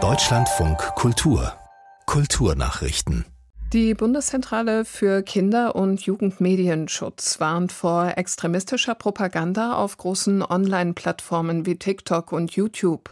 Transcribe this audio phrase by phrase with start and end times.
[0.00, 1.54] Deutschlandfunk Kultur
[2.06, 3.24] Kulturnachrichten
[3.72, 12.30] die Bundeszentrale für Kinder- und Jugendmedienschutz warnt vor extremistischer Propaganda auf großen Online-Plattformen wie TikTok
[12.30, 13.10] und YouTube.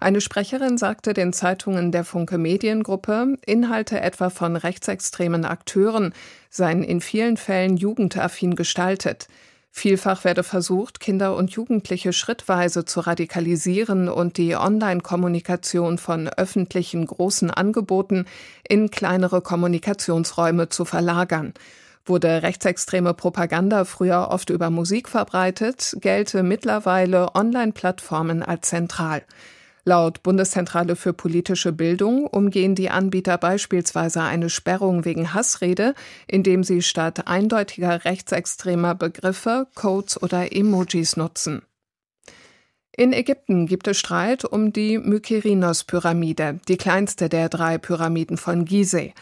[0.00, 6.14] Eine Sprecherin sagte den Zeitungen der Funke Mediengruppe, Inhalte etwa von rechtsextremen Akteuren
[6.48, 9.28] seien in vielen Fällen jugendaffin gestaltet.
[9.76, 17.50] Vielfach werde versucht, Kinder und Jugendliche schrittweise zu radikalisieren und die Online-Kommunikation von öffentlichen großen
[17.50, 18.24] Angeboten
[18.66, 21.54] in kleinere Kommunikationsräume zu verlagern.
[22.06, 29.24] Wurde rechtsextreme Propaganda früher oft über Musik verbreitet, gelte mittlerweile Online-Plattformen als zentral.
[29.86, 35.94] Laut Bundeszentrale für politische Bildung umgehen die Anbieter beispielsweise eine Sperrung wegen Hassrede,
[36.26, 41.62] indem sie statt eindeutiger rechtsextremer Begriffe Codes oder Emojis nutzen.
[42.96, 49.12] In Ägypten gibt es Streit um die Mykerinos-Pyramide, die kleinste der drei Pyramiden von Gizeh.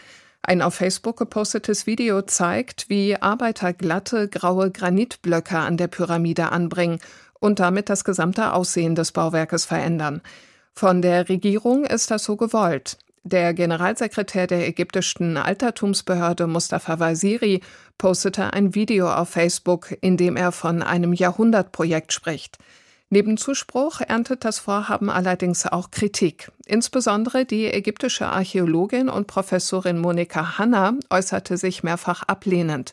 [0.43, 6.99] Ein auf Facebook gepostetes Video zeigt, wie Arbeiter glatte graue Granitblöcke an der Pyramide anbringen
[7.39, 10.21] und damit das gesamte Aussehen des Bauwerkes verändern.
[10.75, 12.97] Von der Regierung ist das so gewollt.
[13.23, 17.61] Der Generalsekretär der ägyptischen Altertumsbehörde Mustafa Waziri
[17.97, 22.57] postete ein Video auf Facebook, in dem er von einem Jahrhundertprojekt spricht.
[23.09, 26.51] Neben Zuspruch erntet das Vorhaben allerdings auch Kritik.
[26.65, 32.91] Insbesondere die ägyptische Archäologin und Professorin Monika Hanna äußerte sich mehrfach ablehnend.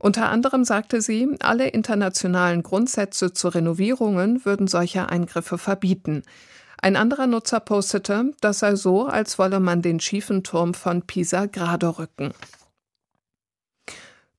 [0.00, 6.24] Unter anderem sagte sie, alle internationalen Grundsätze zu Renovierungen würden solche Eingriffe verbieten.
[6.84, 11.46] Ein anderer Nutzer postete, das sei so, als wolle man den schiefen Turm von Pisa
[11.46, 12.34] gerade rücken.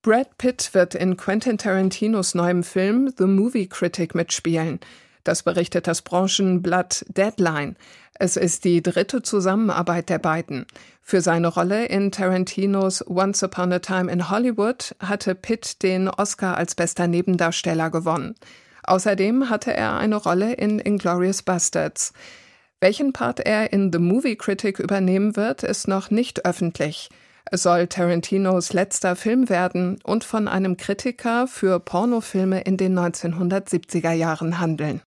[0.02, 4.82] Brad Pitt wird in Quentin Tarantinos neuem Film The Movie Critic mitspielen.
[5.24, 7.78] Das berichtet das Branchenblatt Deadline.
[8.16, 10.66] Es ist die dritte Zusammenarbeit der beiden.
[11.02, 16.58] Für seine Rolle in Tarantinos Once Upon a Time in Hollywood hatte Pitt den Oscar
[16.58, 18.36] als bester Nebendarsteller gewonnen.
[18.84, 22.12] Außerdem hatte er eine Rolle in Inglorious Bastards.
[22.84, 27.08] Welchen Part er in The Movie Critic übernehmen wird, ist noch nicht öffentlich.
[27.50, 34.12] Es soll Tarantinos letzter Film werden und von einem Kritiker für Pornofilme in den 1970er
[34.12, 35.02] Jahren handeln.